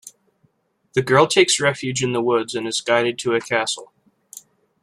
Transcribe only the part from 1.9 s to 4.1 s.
in the woods and is guided to a castle.